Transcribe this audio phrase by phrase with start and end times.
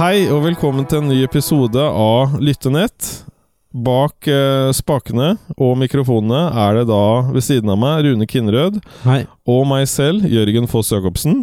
[0.00, 3.26] Hei og velkommen til en ny episode av Lyttenett.
[3.84, 9.18] Bak eh, spakene og mikrofonene er det da ved siden av meg Rune Kinnrød Hei.
[9.44, 11.42] og meg selv, Jørgen Foss Jacobsen.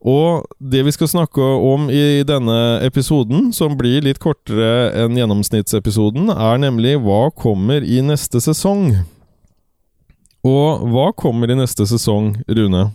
[0.00, 2.56] Og det vi skal snakke om i denne
[2.88, 8.94] episoden, som blir litt kortere enn gjennomsnittsepisoden, er nemlig hva kommer i neste sesong.
[10.40, 12.94] Og hva kommer i neste sesong, Rune?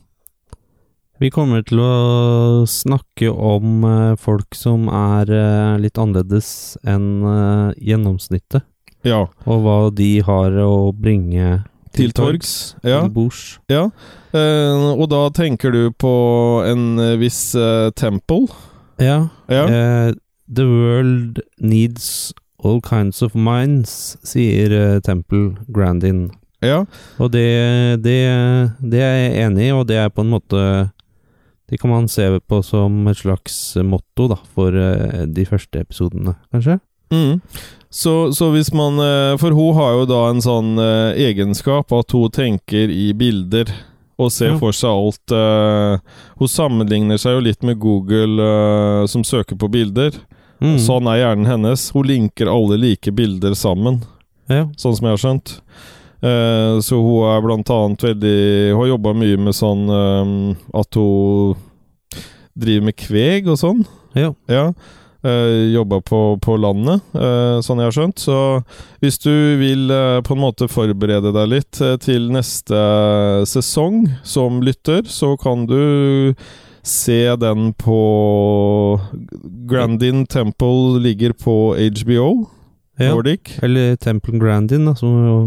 [1.20, 7.74] Vi kommer til å snakke om eh, folk som er eh, litt annerledes enn eh,
[7.92, 8.64] gjennomsnittet,
[9.08, 11.64] Ja, og hva de har å bringe
[11.96, 12.76] til torgs.
[12.88, 13.02] Ja.
[13.12, 13.58] bords.
[13.72, 13.90] Ja,
[14.32, 16.14] eh, og da tenker du på
[16.68, 18.48] en viss eh, Temple?
[19.00, 19.26] Ja.
[19.52, 19.64] Ja.
[19.68, 20.14] eh,
[20.48, 22.32] the world needs
[22.64, 26.30] all kinds of minds, sier eh, Temple Grandin.
[26.64, 26.82] Ja,
[27.24, 27.46] Og det,
[28.04, 28.18] det,
[28.84, 30.64] det er jeg enig i, og det er på en måte
[31.70, 36.36] Det kan man se på som et slags motto da, for eh, de første episodene,
[36.54, 36.80] kanskje?
[37.10, 37.40] mm.
[37.90, 42.14] så, så hvis man eh, For hun har jo da en sånn eh, egenskap at
[42.14, 43.72] hun tenker i bilder.
[44.20, 45.32] Og ser for seg alt
[46.42, 48.50] Hun sammenligner seg jo litt med Google,
[49.08, 50.12] som søker på bilder.
[50.60, 50.74] Mm.
[50.84, 51.86] Sånn er hjernen hennes.
[51.96, 54.02] Hun linker alle like bilder sammen.
[54.52, 54.66] Ja.
[54.76, 55.54] sånn som jeg har skjønt.
[56.20, 58.40] Eh, så hun er blant annet veldig
[58.74, 60.32] Hun har jobba mye med sånn eh,
[60.82, 61.54] at hun
[62.60, 63.86] driver med kveg og sånn.
[64.18, 64.34] Ja.
[64.52, 64.72] Ja.
[65.20, 68.22] Uh, jobba på, på landet, uh, sånn jeg har skjønt.
[68.24, 68.38] Så
[69.04, 72.80] hvis du vil eh, på en måte forberede deg litt eh, til neste
[73.52, 76.32] sesong som lytter, så kan du
[76.88, 78.00] se den på
[79.68, 82.30] Grandin Temple ligger på HBO
[82.96, 83.12] ja.
[83.12, 83.58] Nordic.
[83.64, 85.38] Eller Temple Grandin, da, som jo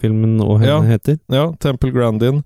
[0.00, 0.80] filmen og henne Ja.
[0.96, 1.18] heter.
[1.30, 2.42] Ja, Temple Grandin.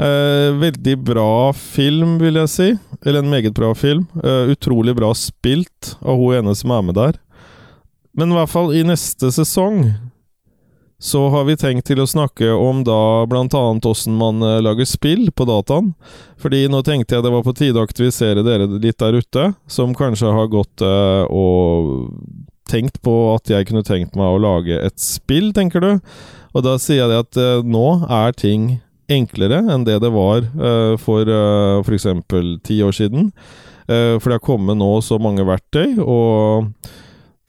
[0.00, 2.68] Eh, veldig bra film, vil jeg si.
[3.04, 4.06] Eller en meget bra film.
[4.22, 7.18] Eh, utrolig bra spilt av hun ene som er med der.
[8.16, 9.94] Men i hvert fall i neste sesong
[11.00, 15.30] så har vi tenkt til å snakke om da annet åssen man eh, lager spill
[15.32, 15.94] på dataen.
[16.40, 19.94] Fordi nå tenkte jeg det var på tide å aktivisere dere litt der ute, som
[19.96, 22.12] kanskje har gått eh, og
[22.68, 25.90] tenkt på at jeg kunne tenkt meg å lage et spill, tenker du?
[26.54, 28.80] Og da sier jeg at uh, nå er ting
[29.10, 32.08] enklere enn det det var uh, for uh, f.eks.
[32.66, 33.30] ti år siden.
[33.90, 36.70] Uh, for det har kommet nå så mange verktøy, og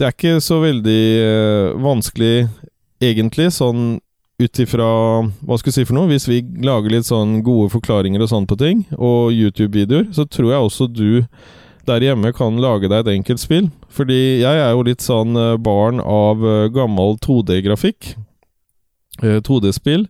[0.01, 2.47] det er ikke så veldig eh, vanskelig
[3.05, 3.99] egentlig, sånn
[4.41, 4.87] ut ifra
[5.45, 6.09] Hva skal jeg si for noe?
[6.09, 10.49] Hvis vi lager litt sånn gode forklaringer og sånn på ting, og YouTube-videoer, så tror
[10.49, 11.11] jeg også du
[11.85, 13.69] der hjemme kan lage deg et enkelt spill.
[13.93, 18.15] Fordi jeg er jo litt sånn eh, barn av eh, gammel 2D-grafikk.
[19.19, 20.07] 2D-spill.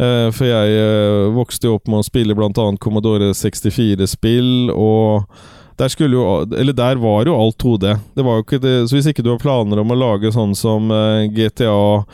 [0.00, 2.68] Eh, for jeg eh, vokste jo opp med å spille bl.a.
[2.82, 5.28] Commodore 64-spill, og
[5.80, 6.24] der jo
[6.72, 7.96] der var jo alt 2D.
[8.16, 10.90] Det var jo det, så hvis ikke du har planer om å lage sånn som
[10.92, 12.04] eh, GTA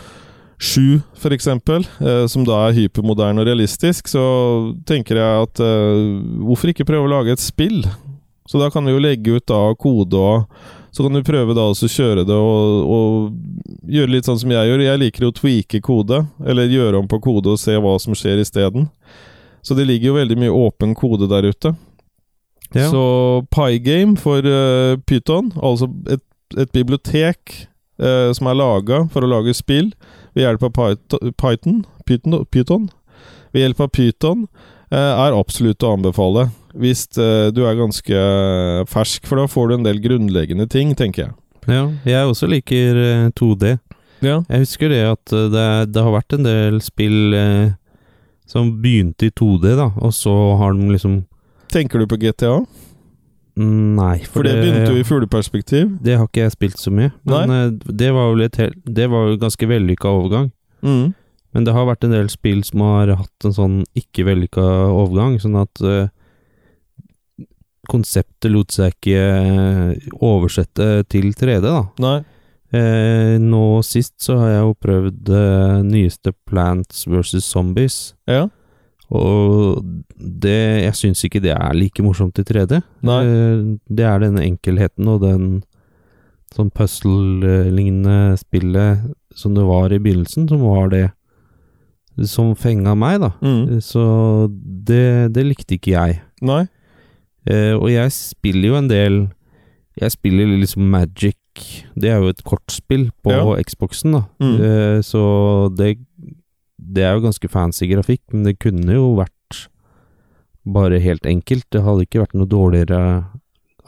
[0.59, 4.25] 7, for eksempel, eh, som da er hypermoderne og realistisk, så
[4.89, 6.03] tenker jeg at eh,
[6.43, 7.85] hvorfor ikke prøve å lage et spill?
[8.49, 10.49] Så da kan vi jo legge ut da kode og
[10.99, 14.67] så kan du prøve da også kjøre det og, og gjøre litt sånn som jeg
[14.67, 14.81] gjør.
[14.83, 18.43] Jeg liker å tweake kode, eller gjøre om på kode og se hva som skjer
[18.43, 18.89] isteden.
[19.63, 21.71] Så det ligger jo veldig mye åpen kode der ute.
[22.75, 22.89] Ja.
[22.91, 23.05] Så
[23.55, 26.25] Pygame for uh, Python, altså et,
[26.59, 27.55] et bibliotek
[28.03, 29.93] uh, som er laga for å lage spill
[30.35, 32.91] ved hjelp av Python, Python, Python, Python
[33.55, 34.49] ved hjelp av Python,
[34.91, 36.49] uh, er absolutt å anbefale.
[36.77, 38.23] Hvis eh, du er ganske
[38.91, 41.37] fersk, for da får du en del grunnleggende ting, tenker jeg.
[41.69, 43.77] Ja, jeg også liker eh, 2D.
[44.25, 44.41] Ja.
[44.49, 47.71] Jeg husker det at eh, det, det har vært en del spill eh,
[48.49, 51.23] som begynte i 2D, da, og så har de liksom
[51.69, 52.63] Tenker du på GTA?
[53.59, 55.97] Mm, Nei, For det begynte jo i fugleperspektiv.
[56.01, 57.11] Det har ikke jeg spilt så mye.
[57.29, 60.53] Men eh, det var jo et Det var jo ganske vellykka overgang.
[60.81, 61.11] Mm.
[61.53, 64.65] Men det har vært en del spill som har hatt en sånn ikke vellykka
[64.95, 66.09] overgang, sånn at eh,
[67.91, 71.81] konseptet lot seg ikke eh, oversette til 3D, da.
[72.05, 72.19] Nei.
[72.69, 77.39] Eh, nå sist så har jeg jo prøvd eh, nyeste Plants vs.
[77.47, 77.97] Zombies,
[78.29, 78.43] Ja.
[79.09, 79.81] og
[80.21, 82.83] det Jeg syns ikke det er like morsomt i 3D.
[83.09, 83.21] Nei.
[83.25, 85.47] Eh, det er den enkelheten og den
[86.55, 91.07] sånn puzzle-lignende spillet som det var i begynnelsen, som var det
[92.27, 93.29] som fenga meg, da.
[93.45, 93.79] Mm.
[93.85, 94.03] Så
[94.89, 96.17] det, det likte ikke jeg.
[96.43, 96.65] Nei.
[97.49, 99.19] Eh, og jeg spiller jo en del
[99.99, 101.37] Jeg spiller liksom Magic.
[101.99, 103.63] Det er jo et kortspill på Ja.
[103.65, 104.23] Xboxen, da.
[104.39, 104.61] Mm.
[104.61, 105.99] Eh, så det
[106.79, 109.69] Det er jo ganske fancy grafikk, men det kunne jo vært
[110.65, 111.65] bare helt enkelt.
[111.71, 113.27] Det hadde ikke vært noe dårligere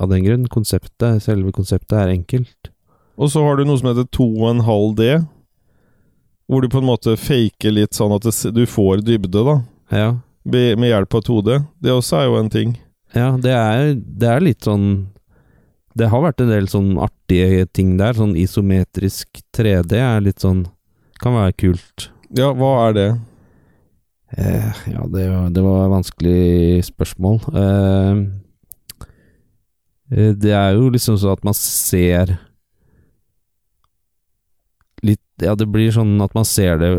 [0.00, 0.48] av den grunn.
[0.48, 2.70] Konseptet, selve konseptet er enkelt.
[3.16, 5.24] Og så har du noe som heter 2,5 D.
[6.48, 9.56] Hvor du på en måte faker litt sånn at du får dybde, da.
[9.92, 10.18] Ja.
[10.44, 11.66] Med hjelp av 2D.
[11.80, 12.76] Det også er jo en ting.
[13.14, 14.84] Ja, det er, det er litt sånn
[15.98, 18.14] Det har vært en del sånn artige ting der.
[18.14, 20.64] Sånn isometrisk 3D er litt sånn
[21.20, 22.10] Kan være kult.
[22.38, 23.08] Ja, hva er det?
[24.38, 27.40] Eh, ja, det, var- det var et vanskelig spørsmål.
[27.50, 28.20] Eh,
[30.14, 32.36] eh, det er jo liksom sånn at man ser
[35.02, 36.92] litt Ja, det blir sånn at man ser det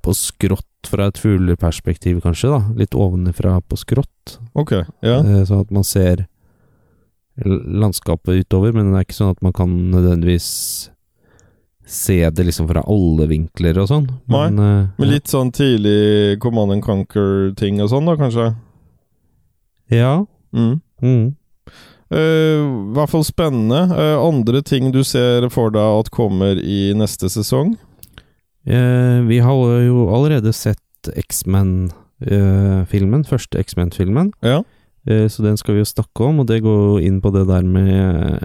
[0.00, 2.50] på skrått fra et fugleperspektiv, kanskje.
[2.52, 4.38] da Litt ovenfra på skrått.
[4.54, 4.72] Ok,
[5.02, 5.18] ja.
[5.20, 6.26] Eh, Sånn at man ser
[7.40, 10.90] landskapet utover, men det er ikke sånn at man kan nødvendigvis
[11.90, 14.06] se det liksom fra alle vinkler og sånn.
[14.30, 18.52] Men, uh, men litt sånn tidlig Command and Conquer-ting og sånn, da, kanskje?
[19.90, 20.20] Ja.
[20.54, 20.76] Mm.
[21.02, 21.24] Mm.
[22.10, 23.82] Uh, I hvert fall spennende.
[23.90, 27.74] Uh, andre ting du ser for deg at kommer i neste sesong?
[28.66, 30.78] Eh, vi har jo allerede sett
[31.16, 34.32] X-Men-filmen, første X-Men-filmen.
[34.44, 34.62] Ja.
[35.08, 37.64] Eh, så den skal vi jo snakke om, og det går inn på det der
[37.64, 38.38] med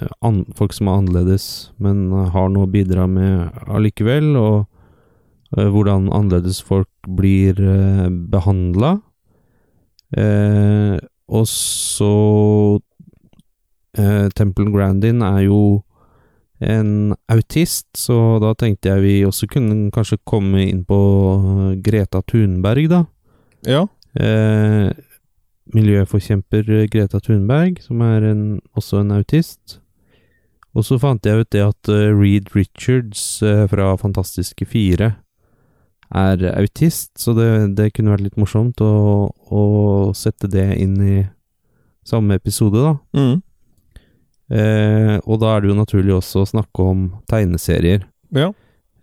[0.55, 4.65] folk som er annerledes, men har noe å bidra med allikevel, og
[5.57, 8.99] eh, hvordan annerledes folk blir uh, behandla.
[10.15, 10.95] Eh,
[11.25, 12.79] og så
[13.97, 15.59] eh, Temple Grandin er jo
[16.63, 20.99] en autist, så da tenkte jeg vi også kunne kanskje komme inn på
[21.35, 23.01] eh, Greta Thunberg, da.
[23.67, 23.83] Ja.
[24.15, 24.91] Eh,
[25.75, 28.45] miljøforkjemper eh, Greta Thunberg, som er en,
[28.77, 29.81] også en autist.
[30.75, 35.15] Og så fant jeg ut det at eh, Reed Richards fra Fantastiske fire
[36.15, 39.63] er autist, så det, det kunne vært litt morsomt å, å
[40.15, 41.17] sette det inn i
[42.05, 42.93] samme episode, da.
[43.17, 43.41] Mm.
[44.51, 48.05] Eh, og da er det jo naturlig også å snakke om tegneserier.
[48.35, 48.51] Ja.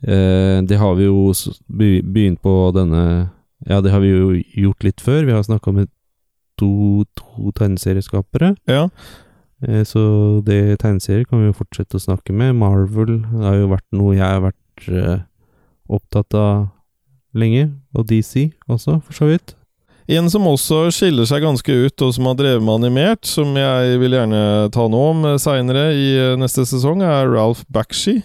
[0.03, 1.33] Eh, det har vi jo
[1.71, 3.31] begynt på denne
[3.63, 5.23] Ja, det har vi jo gjort litt før.
[5.23, 5.91] Vi har snakka med
[6.59, 8.57] to, to tegneserieskapere.
[8.67, 8.89] Ja.
[9.63, 12.57] Eh, så det tegneserier kan vi jo fortsette å snakke med.
[12.59, 15.23] Marvel har jo vært noe jeg har vært eh,
[15.87, 16.73] opptatt av
[17.39, 17.71] lenge.
[17.95, 19.55] Og DC også, for så vidt.
[20.13, 23.99] En som også skiller seg ganske ut, og som har drevet med animert, som jeg
[24.03, 24.43] vil gjerne
[24.75, 28.19] ta noe om seinere i eh, neste sesong, er Ralph Bakshi.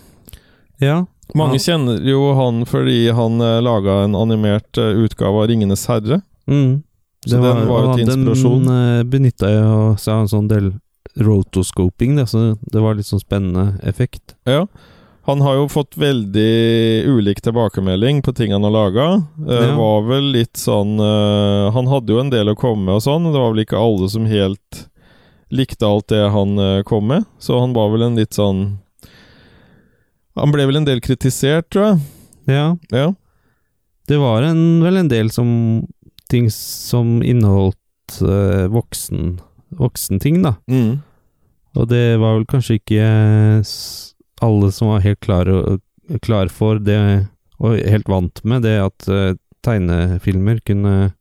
[0.83, 1.05] Ja.
[1.35, 1.63] Mange Ja.
[1.73, 6.21] kjenner jo han fordi han uh, laga en animert eh, utgave av Ringenes herre.
[6.47, 6.83] Mm.
[7.27, 8.67] Så den var jo til inspirasjon.
[8.69, 10.69] Den benytta jeg seg av en sånn del
[11.19, 14.35] rotoscoping, det, så det var litt sånn spennende effekt.
[14.47, 14.65] Ja.
[15.27, 19.07] Han har jo fått veldig ulik tilbakemelding på ting han har laga.
[19.47, 19.73] Ja.
[19.75, 23.27] Var vel litt sånn eh, Han hadde jo en del å komme med og sånn.
[23.27, 24.85] Det var vel ikke alle som helt
[25.51, 27.27] likte alt det han eh, kom med.
[27.43, 28.79] Så han var vel en litt sånn
[30.39, 31.99] Han ble vel en del kritisert, tror jeg.
[32.47, 32.67] Ja.
[32.95, 33.11] Ja.
[34.07, 35.49] Det var en, vel en del som
[36.31, 39.39] ting som inneholdt uh, voksen
[39.75, 40.55] voksenting, da.
[40.71, 41.01] Mm.
[41.77, 43.73] Og det var vel kanskje ikke eh,
[44.41, 45.49] alle som var helt klar,
[46.21, 47.27] klar for det,
[47.59, 49.33] og helt vant med det at eh,
[49.65, 51.13] tegnefilmer kunne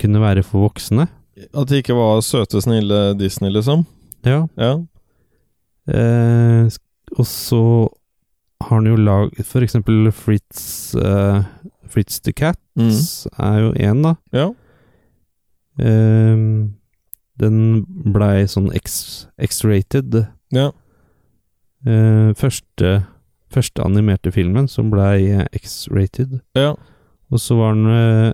[0.00, 1.04] kunne være for voksne.
[1.52, 3.82] At det ikke var søte, snille Disney, liksom.
[4.24, 4.46] Ja.
[4.56, 4.70] Ja.
[5.92, 6.70] Eh,
[7.18, 7.60] og så
[8.62, 11.42] har han jo laget For eksempel Fritz eh,
[11.90, 12.88] Fritz the Cat Mm.
[13.36, 14.14] er jo én, da.
[14.32, 14.46] Ja.
[15.76, 16.36] Eh,
[17.42, 17.56] den
[18.14, 20.22] blei sånn X-rated.
[20.54, 20.70] Ja.
[21.86, 23.04] Eh, første,
[23.52, 26.40] første animerte filmen som blei eh, X-rated.
[26.58, 26.74] Ja.
[27.32, 28.32] Og så var den eh,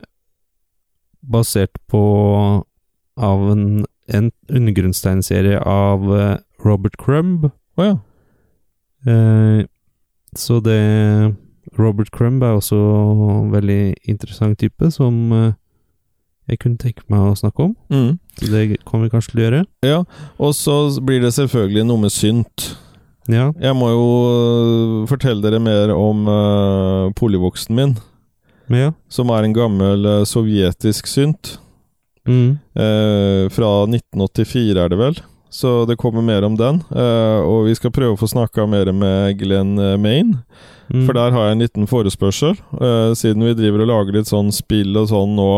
[1.23, 2.03] basert på
[3.19, 6.05] av en, en undergrunnstegneserie av
[6.65, 7.49] Robert Crumb.
[7.79, 7.97] Å ja.
[9.07, 9.67] Eh,
[10.37, 10.81] så det
[11.79, 15.53] Robert Crumb er også en veldig interessant type som eh,
[16.49, 17.75] jeg kunne tenke meg å snakke om.
[17.93, 18.19] Mm.
[18.41, 19.65] Så det kommer vi kanskje til å gjøre.
[19.85, 19.99] Ja.
[20.41, 22.71] Og så blir det selvfølgelig noe med synt.
[23.29, 23.51] Ja.
[23.61, 27.97] Jeg må jo øh, fortelle dere mer om uh, polyvoksen min,
[28.73, 28.93] ja.
[29.13, 31.59] som er en gammel uh, sovjetisk synt.
[32.29, 32.57] Mm.
[32.77, 35.21] Uh, fra 1984 er det vel.
[35.51, 36.83] Så det kommer mer om den.
[36.93, 40.43] Eh, og vi skal prøve å få snakka mer med Glenn Maine.
[40.93, 41.07] Mm.
[41.07, 42.57] For der har jeg en liten forespørsel.
[42.81, 45.49] eh, siden vi driver og lager litt sånn spill og sånn nå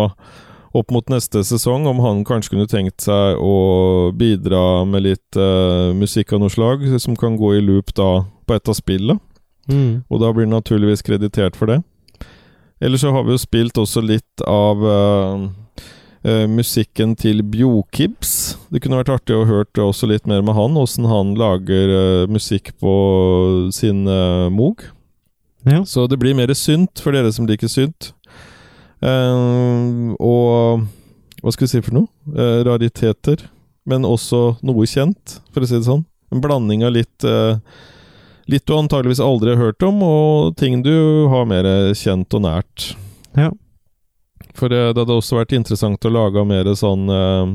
[0.76, 5.90] opp mot neste sesong, om han kanskje kunne tenkt seg å bidra med litt uh,
[5.96, 8.10] musikk av noe slag, som kan gå i loop da
[8.46, 9.18] på et av spillene.
[9.70, 10.02] Mm.
[10.08, 11.80] Og da blir han naturligvis kreditert for det.
[12.80, 15.42] Eller så har vi jo spilt også litt av uh,
[16.26, 18.54] uh, musikken til Bjokibs.
[18.70, 22.72] Det kunne vært artig å høre også litt mer med han, åssen han lager musikk
[22.80, 22.94] på
[23.74, 24.06] sin
[24.54, 24.86] Moog.
[25.66, 25.82] Ja.
[25.84, 28.14] Så det blir mer synt for dere som liker synt.
[29.00, 30.84] Eh, og
[31.40, 32.10] hva skal vi si for noe?
[32.28, 33.46] Uh, rariteter.
[33.88, 36.04] Men også noe kjent, for å si det sånn.
[36.30, 37.56] En blanding av litt uh,
[38.50, 42.86] Litt du antageligvis aldri har hørt om, og ting du har mer kjent og nært.
[43.38, 43.52] Ja.
[44.58, 47.52] For det, det hadde også vært interessant å lage mer sånn eh,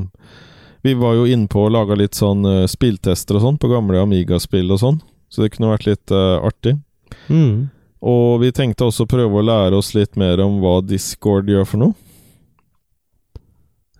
[0.86, 4.00] Vi var jo inne på å lage litt sånn eh, spilltester og sånn på gamle
[4.02, 6.76] Amiga-spill og sånn, så det kunne vært litt eh, artig.
[7.28, 7.68] Mm.
[8.04, 11.68] Og vi tenkte også å prøve å lære oss litt mer om hva Discord gjør
[11.68, 11.94] for noe.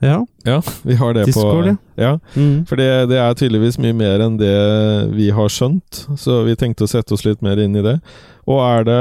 [0.05, 0.27] Ja.
[0.45, 1.77] Ja, vi har det Discord, på ja.
[1.95, 2.19] ja.
[2.35, 2.67] Mm.
[2.69, 4.57] For det, det er tydeligvis mye mer enn det
[5.17, 7.97] vi har skjønt, så vi tenkte å sette oss litt mer inn i det.
[8.45, 9.01] Og er det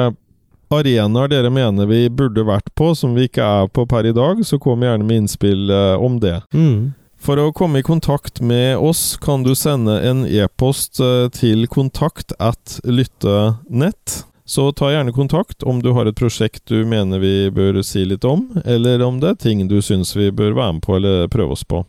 [0.74, 4.42] arenaer dere mener vi burde vært på, som vi ikke er på per i dag,
[4.48, 6.40] så kom gjerne med innspill eh, om det.
[6.56, 6.94] Mm.
[7.26, 12.36] For å komme i kontakt med oss kan du sende en e-post eh, til kontakt
[12.40, 14.24] at lyttenett.
[14.48, 18.26] Så ta gjerne kontakt om du har et prosjekt du mener vi bør si litt
[18.30, 21.58] om, eller om det er ting du syns vi bør være med på eller prøve
[21.58, 21.82] oss på.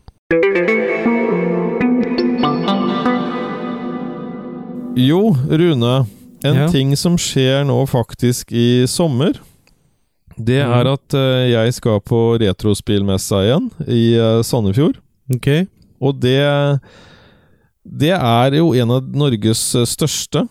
[4.97, 6.05] Jo, Rune.
[6.43, 6.67] En Ja.
[6.69, 9.33] ting som skjer nå faktisk i sommer,
[10.37, 14.97] det er at eh, jeg skal på retrospillmessa igjen i eh, Sandefjord.
[15.33, 15.65] Okay.
[16.01, 16.79] Og det
[17.87, 20.47] Det er jo en av Norges største.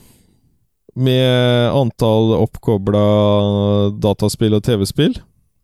[0.97, 3.05] Med antall oppkobla
[4.01, 5.19] dataspill og TV-spill.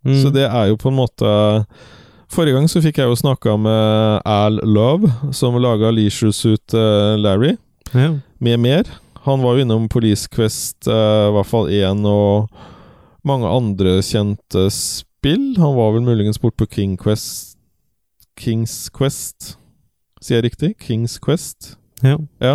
[0.04, 0.16] Mm.
[0.20, 1.32] Så det er jo på en måte
[2.32, 7.12] Forrige gang så fikk jeg jo snakka med Al Love, som laga Leisure Suit eh,
[7.20, 7.58] Larry,
[7.92, 8.14] ja.
[8.40, 8.88] med mer.
[9.26, 12.48] Han var jo innom Police Quest, eh, i hvert fall én, og
[13.28, 15.50] mange andre kjente spill.
[15.60, 17.52] Han var vel muligens bort på King Quest
[18.38, 19.56] Kings Quest,
[20.22, 20.72] sier jeg riktig?
[20.80, 21.76] Kings Quest?
[22.02, 22.18] Ja.
[22.42, 22.54] Ja,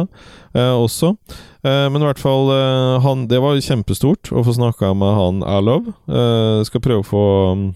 [0.54, 1.16] eh, også.
[1.64, 5.44] Eh, men i hvert fall eh, han, Det var kjempestort å få snakka med han
[5.48, 5.92] Alov.
[6.08, 7.68] Eh, skal prøve å få um,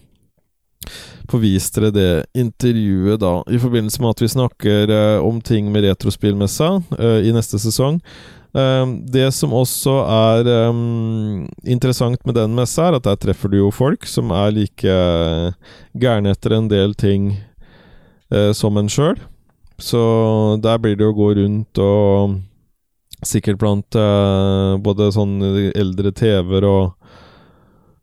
[1.32, 5.70] Få vist dere det intervjuet da, i forbindelse med at vi snakker eh, om ting
[5.72, 8.01] med retrospillmessa eh, i neste sesong.
[8.51, 10.80] Det som også er eh,
[11.72, 14.98] interessant med den messa, er at der treffer du jo folk som er like
[15.96, 17.38] gærne etter en del ting
[18.56, 19.18] som en sjøl.
[19.81, 20.00] Så
[20.61, 22.39] der blir det å gå rundt og
[23.21, 25.35] Sikkert blant eh, både sånn
[25.77, 26.95] eldre TV-er og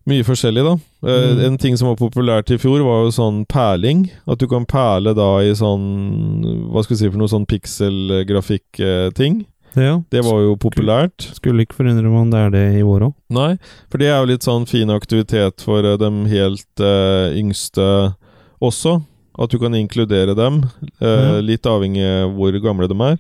[0.07, 0.77] mye forskjellig, da.
[1.11, 1.41] Eh, Mm.
[1.47, 4.05] En ting som var populært i fjor, var jo sånn perling.
[4.31, 9.45] At du kan perle da i sånn Hva skal vi si for noe sånn pikselgrafikk-ting.
[9.75, 10.03] ja.
[10.11, 11.29] Det var jo populært.
[11.35, 13.15] Skulle ikke forundre meg om det er det i år òg.
[13.31, 13.59] Nei,
[13.91, 18.15] for det er jo litt sånn fin aktivitet for eh, de helt uh, yngste
[18.63, 19.01] også.
[19.39, 20.65] At du kan inkludere dem,
[21.01, 23.19] eh, litt avhengig av hvor gamle de er.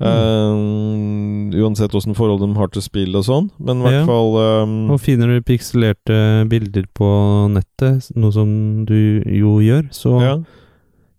[0.00, 3.50] Uh, uansett åssen forhold de har til spill og sånn.
[3.60, 4.06] Men i hvert Ja.
[4.08, 7.08] fall um, Og finner du pikselerte bilder på
[7.52, 10.36] nettet, noe som du jo gjør, så, ja,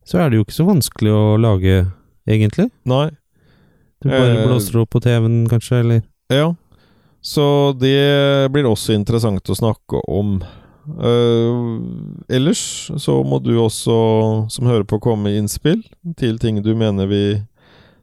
[0.03, 1.91] så er det jo ikke så vanskelig å lage,
[2.27, 2.71] egentlig.
[2.85, 3.11] Nei.
[4.01, 6.55] Du bare Eh, blåser opp på TV-en, kanskje, eller Ja.
[7.21, 10.41] Så det blir også interessant å snakke om.
[10.87, 13.95] Eh, ellers så må du også,
[14.51, 15.83] som hører på, komme med innspill
[16.19, 17.23] til ting du mener vi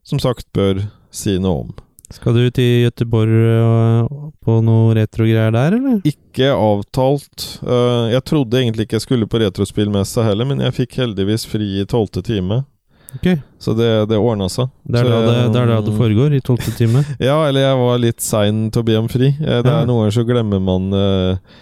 [0.06, 1.74] som sagt bør si noe om.
[2.08, 4.06] Skal du til Gøteborg øh,
[4.40, 5.98] på noe retrogreier der, eller?
[6.08, 7.44] Ikke avtalt.
[7.60, 11.68] Eh, jeg trodde egentlig ikke jeg skulle på retrospillmessa heller, men jeg fikk heldigvis fri
[11.82, 12.62] i tolvte time.
[13.18, 13.38] Okay.
[13.60, 14.68] Så det, det ordna seg.
[14.88, 17.04] det er da det, det, det foregår, i tolvte time.
[17.28, 19.30] Ja, eller jeg var litt sein til å be om fri.
[19.36, 19.82] Eh, Det Ja.
[19.82, 21.56] er Noen ganger så glemmer man eh,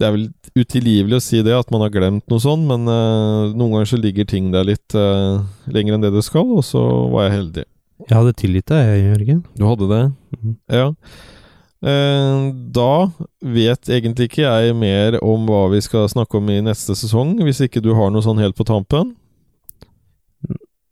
[0.00, 3.52] Det er vel utilgivelig å si det, at man har glemt noe sånn, men uh,
[3.52, 6.80] noen ganger så ligger ting der litt uh, lenger enn det det skal, og så
[7.12, 7.66] var jeg heldig.
[8.06, 9.44] Jeg hadde tilgitt deg, Jørgen.
[9.60, 10.00] Du hadde det?
[10.40, 10.56] Mm.
[10.72, 10.86] Ja.
[11.80, 12.40] Eh,
[12.76, 13.08] da
[13.40, 17.62] vet egentlig ikke jeg mer om hva vi skal snakke om i neste sesong, hvis
[17.64, 19.14] ikke du har noe sånn helt på tampen.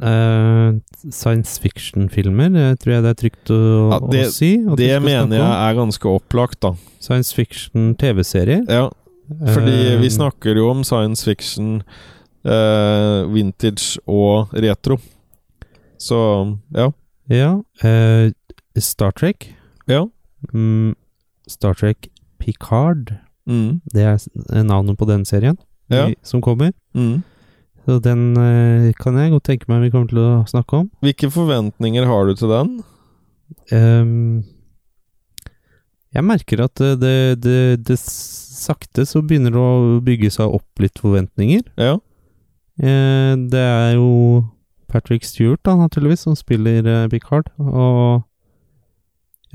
[0.01, 0.73] Eh,
[1.11, 3.59] science fiction-filmer, tror jeg det er trygt å,
[3.91, 4.51] Ja, det- å si.
[4.79, 6.75] Det mener jeg er ganske opplagt, da.
[7.01, 8.65] Science fiction-TV-serier.
[8.69, 8.91] Ja,
[9.29, 11.83] fordi uh, vi snakker jo om science fiction,
[12.47, 14.99] uh, vintage og retro.
[15.99, 16.91] Så ja.
[17.29, 17.63] Ja.
[17.83, 18.31] eh,
[18.79, 19.53] Star Trek.
[19.89, 20.07] Ja.
[20.55, 20.95] Mm,
[21.49, 23.17] Star Trek Picard.
[23.49, 23.81] Mm.
[23.93, 25.59] Det er navnet på den serien
[25.91, 26.07] Ja.
[26.23, 26.73] som kommer.
[26.95, 27.25] Mm.
[27.89, 30.89] Så den eh, kan jeg godt tenke meg vi kommer til å snakke om.
[31.01, 32.75] Hvilke forventninger har du til den?
[33.73, 34.43] Um,
[36.13, 41.01] jeg merker at det, det, det, sakte så begynner det å bygge seg opp litt
[41.01, 41.65] forventninger.
[41.81, 41.97] Ja.
[42.77, 44.13] Uh, det er jo
[44.93, 47.49] Patrick Stewart, da, naturligvis, som spiller eh, Picard.
[47.57, 48.21] Og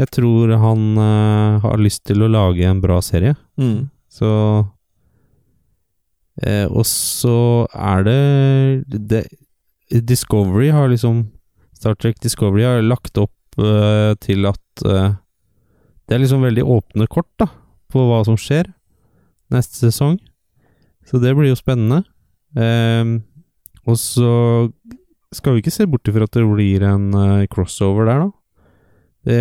[0.02, 3.38] jeg tror han uh, har lyst til å lage en bra serie.
[3.62, 3.92] Mm.
[4.10, 4.30] Så
[6.42, 8.20] eh, Og så er det,
[8.90, 9.24] det
[10.02, 11.28] Discovery har liksom
[11.78, 15.16] Star Trek Discovery har lagt opp eh, til at eh,
[16.08, 17.50] Det er liksom veldig åpne kort, da,
[17.92, 18.72] på hva som skjer
[19.54, 20.18] neste sesong.
[21.08, 22.02] Så det blir jo spennende.
[22.58, 23.20] Eh,
[23.88, 24.34] og så
[25.34, 28.32] skal vi ikke se bort ifra at det blir en eh, crossover der, da.
[29.24, 29.40] Det,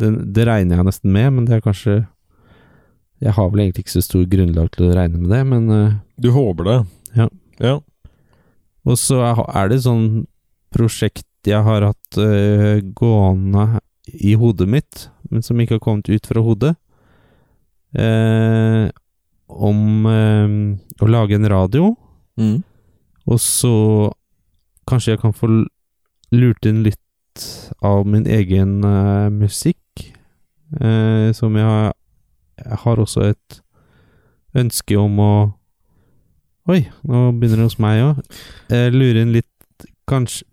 [0.00, 2.00] det, det regner jeg nesten med, men det er kanskje
[3.20, 5.96] Jeg har vel egentlig ikke så stor grunnlag til å regne med det, men uh,
[6.20, 6.76] Du håper det?
[7.18, 7.26] Ja.
[7.60, 7.74] ja.
[8.88, 10.06] Og så er det det sånn
[10.72, 16.26] prosjekt jeg har hatt uh, gående i hodet mitt, men som ikke har kommet ut
[16.26, 16.72] fra hodet,
[17.98, 18.88] uh,
[19.50, 21.96] om å lage en radio,
[22.40, 22.62] Mm.
[23.26, 23.72] og så
[24.88, 25.48] kanskje jeg kan få
[26.32, 27.42] lurt inn litt
[27.84, 28.78] av min egen
[29.34, 30.06] musikk,
[31.36, 31.90] som jeg har
[32.64, 33.62] Jeg har også et
[34.58, 35.32] ønske om å
[36.70, 38.18] Oi, nå begynner det hos meg òg.
[38.94, 40.44] Lure inn litt Kanskje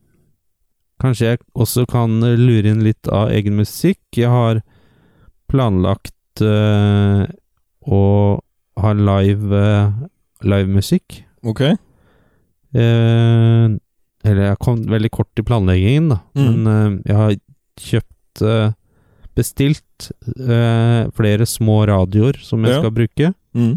[1.01, 4.01] Kanskje jeg også kan eh, lure inn litt av egen musikk.
[4.17, 4.61] Jeg har
[5.51, 7.27] planlagt øh,
[7.85, 8.01] å
[8.81, 9.99] ha live eh,
[10.41, 11.21] livemusikk.
[11.45, 11.61] Ok.
[11.67, 13.65] Eh,
[14.27, 16.19] eller jeg kom veldig kort i planleggingen, da.
[16.33, 16.47] Mm.
[16.47, 17.37] Men øh, jeg har
[17.77, 18.45] kjøpt
[19.37, 20.07] Bestilt
[20.39, 22.79] uh, flere små radioer som jeg Ja.
[22.81, 23.33] skal bruke.
[23.55, 23.75] Mm.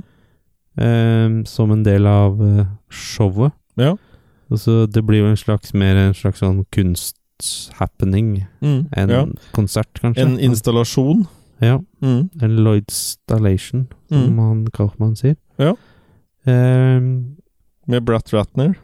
[0.80, 3.52] Uh, som en del av eh, showet.
[3.76, 3.94] Ja.
[4.50, 8.88] Altså, det blir jo en slags mer en slags sånn kunsthappening Mm.
[8.96, 9.26] enn ja.
[9.52, 10.24] konsert, kanskje.
[10.24, 11.26] En installasjon.
[11.60, 11.78] Ja.
[12.02, 12.30] Mm.
[12.40, 14.38] En Lloydstallation, som Mm.
[14.38, 15.36] han Kaufmann sier.
[15.58, 15.74] Ja.
[16.46, 17.00] Eh,
[17.86, 18.74] Med Bratt Ratner.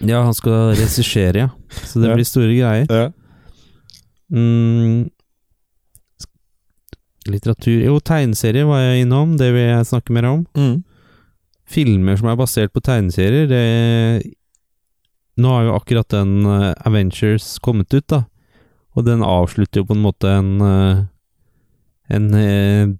[0.00, 1.48] ja, han skal regissere, ja.
[1.70, 2.86] Så det blir store greier.
[2.88, 3.10] Ja.
[4.32, 5.10] Mm,
[7.30, 10.44] litteratur Jo, tegneserier var jeg innom, det vil jeg snakke mer om.
[10.58, 10.82] Mm.
[11.72, 14.32] Filmer som er basert på tegneserier, det
[15.40, 18.24] Nå har jo akkurat den uh, Avengers kommet ut, da.
[18.92, 21.04] Og den avslutter jo på en måte en uh,
[22.12, 22.92] En uh,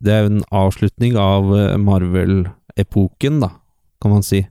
[0.00, 3.50] Det er jo en avslutning av Marvel-epoken, da,
[4.00, 4.46] kan man si.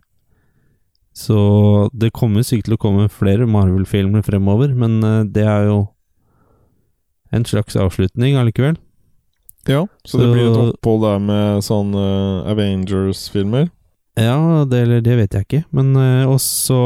[1.18, 5.02] Så det kommer sikkert til å komme flere Marvel-filmer fremover, men
[5.34, 5.80] det er jo
[7.32, 8.78] en slags avslutning allikevel.
[9.68, 9.88] ja.
[10.06, 13.70] Så, Så- det blir et opphold der med sånn eh, Avengers-filmer.
[14.20, 16.78] Ja, det, eller det vet jeg ikke, men uh, også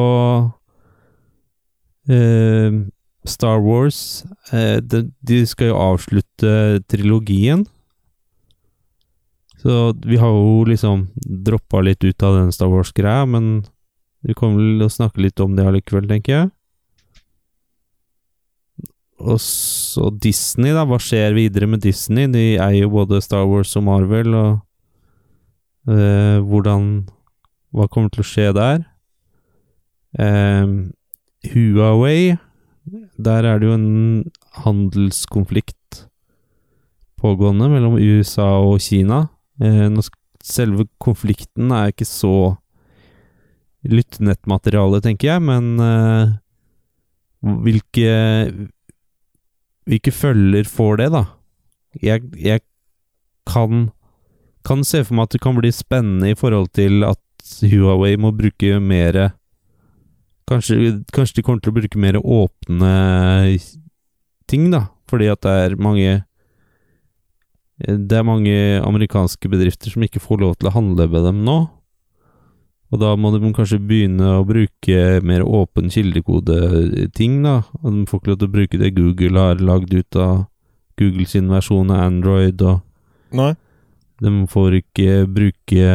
[2.12, 2.84] uh,
[3.25, 7.65] Star Wars uh, de, de skal jo avslutte trilogien.
[9.63, 13.63] Så vi har jo liksom droppa litt ut av den Star Wars-greia, men
[14.21, 16.51] vi kommer vel å snakke litt om det allikevel, tenker jeg.
[19.23, 20.83] Og så Disney, da.
[20.88, 22.27] Hva skjer videre med Disney?
[22.31, 27.05] De eier jo både Star Wars og Marvel, og eh, hvordan
[27.73, 28.83] Hva kommer til å skje der?
[30.19, 30.73] Eh,
[31.53, 32.36] Huawei
[33.17, 34.25] Der er det jo en
[34.63, 36.03] handelskonflikt
[37.23, 39.29] pågående mellom USA og Kina.
[39.63, 39.88] Eh,
[40.43, 42.57] selve konflikten er ikke så
[43.88, 46.33] lyttenettmateriale, tenker jeg, men eh,
[47.63, 48.12] hvilke
[49.89, 51.26] Hvilke følger får det, da?
[52.02, 52.63] Jeg, jeg
[53.50, 53.89] kan
[54.63, 57.19] kan se for meg at det kan bli spennende i forhold til at
[57.67, 59.34] Huawei må bruke mer
[60.48, 62.89] Kanskje, kanskje de kommer til å bruke mer åpne
[64.52, 64.89] ting, da.
[65.08, 66.24] Fordi at det er mange
[67.80, 71.58] Det er mange amerikanske bedrifter som ikke får lov til å handle med dem nå.
[72.93, 77.56] Og da må de kanskje begynne å bruke mer åpen kildekode-ting, da.
[77.82, 80.43] Og de får ikke lov til å bruke det Google har lagd ut av
[81.01, 82.84] Google sin versjon av Android, og
[83.34, 83.56] Nei.
[84.21, 85.88] de får ikke bruke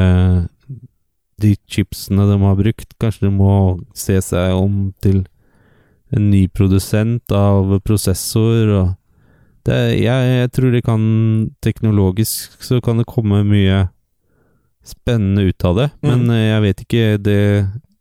[1.39, 2.97] de chipsene de har brukt.
[2.99, 3.53] Kanskje de må
[3.95, 5.23] se seg om til
[6.11, 8.89] en ny produsent av prosessor og
[9.69, 11.03] det, jeg, jeg tror det kan
[11.61, 13.83] Teknologisk så kan det komme mye
[14.89, 16.35] spennende ut av det, men Mm.
[16.37, 17.37] jeg vet ikke Det,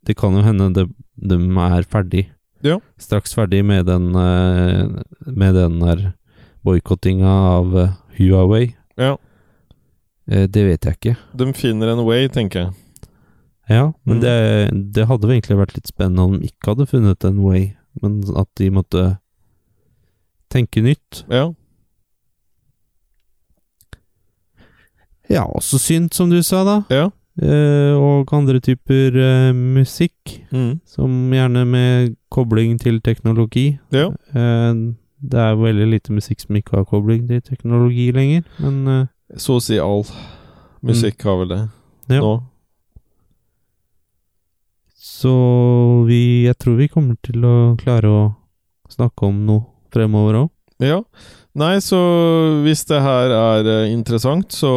[0.08, 0.86] det kan jo hende de,
[1.18, 1.36] de
[1.68, 2.26] er ferdig.
[2.64, 2.80] Ja.
[2.98, 4.88] Straks ferdig med den eh,
[5.28, 6.14] Med den der
[6.66, 7.28] boikottinga
[7.60, 8.76] av eh, Huawei.
[8.98, 9.16] Ja.
[10.28, 11.16] Det vet jeg ikke.
[11.40, 12.74] De finner en way, tenker jeg.
[13.70, 14.22] Ja, men Mm.
[14.22, 18.24] det, det hadde egentlig vært litt spennende om de ikke hadde funnet en way, men
[18.36, 19.06] at de måtte
[20.52, 21.24] tenke nytt.
[21.32, 21.54] Ja.
[25.30, 26.78] Ja, også synt, som du sa, da.
[26.94, 27.10] Ja.
[27.38, 30.14] Uh, og andre typer uh, musikk,
[30.52, 30.80] Mm.
[30.88, 33.78] som gjerne med kobling til teknologi.
[33.94, 34.08] Ja.
[34.34, 39.58] Uh, det er veldig lite musikk som ikke har kobling til teknologi lenger, men Så
[39.58, 40.06] å si all
[40.86, 41.58] musikk har vel det
[42.14, 42.22] ja.
[42.22, 42.36] nå.
[44.96, 48.22] Så vi Jeg tror vi kommer til å klare å
[48.90, 50.50] snakke om noe fremover òg.
[50.84, 51.02] Ja.
[51.58, 51.98] Nei, så
[52.62, 54.72] hvis det her er eh, interessant, så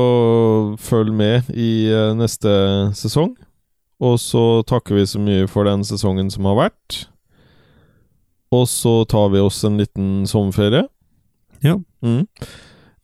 [0.81, 2.53] følg med i eh, neste
[2.97, 3.35] sesong.
[4.01, 7.03] Og så takker vi så mye for den sesongen som har vært.
[8.51, 10.87] Og så tar vi oss en liten sommerferie.
[11.61, 11.77] Ja.
[12.01, 12.25] Mm.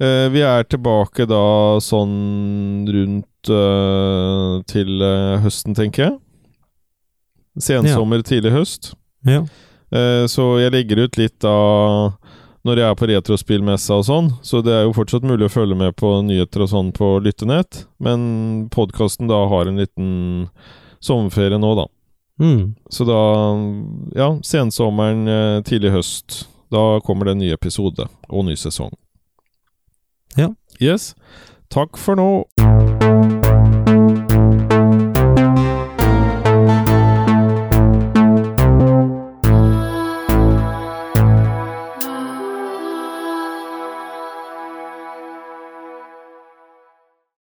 [0.01, 6.17] Eh, vi er tilbake da sånn rundt øh, til øh, høsten, tenker jeg.
[7.63, 8.95] Sensommer, tidlig høst.
[9.25, 9.45] Ja.
[9.93, 11.57] Eh, så jeg legger ut litt da
[12.67, 15.77] når jeg er på retrospillmessa og sånn, så det er jo fortsatt mulig å følge
[15.79, 20.09] med på nyheter og sånn på lyttenett, men podkasten da har en liten
[21.05, 21.87] sommerferie nå, da.
[22.43, 22.75] Mm.
[22.91, 23.21] Så da,
[24.19, 26.43] ja, sensommeren, eh, tidlig høst,
[26.75, 28.93] da kommer det en ny episode og ny sesong.
[30.37, 30.51] Ja.
[30.83, 31.15] Yes.
[31.73, 32.29] Takk for nå.